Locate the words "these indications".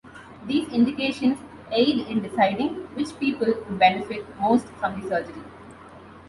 0.47-1.37